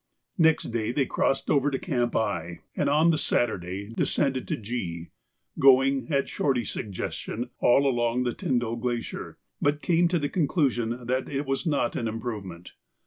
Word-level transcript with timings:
Next 0.39 0.63
day 0.71 0.91
they 0.91 1.05
crossed 1.05 1.47
over 1.51 1.69
to 1.69 1.77
Camp 1.77 2.15
I, 2.15 2.61
and 2.75 2.89
on 2.89 3.11
the 3.11 3.19
Saturday 3.19 3.93
descended 3.95 4.47
to 4.47 4.57
G, 4.57 5.11
going, 5.59 6.11
at 6.11 6.27
Shorty's 6.27 6.71
suggestion, 6.71 7.51
all 7.59 7.85
along 7.85 8.23
the 8.23 8.33
Tyndall 8.33 8.77
Glacier, 8.77 9.37
but 9.61 9.83
came 9.83 10.07
to 10.07 10.17
the 10.17 10.27
conclusion 10.27 11.05
that 11.05 11.29
it 11.29 11.45
was 11.45 11.67
not 11.67 11.95
an 11.95 12.07
improvement. 12.07 12.71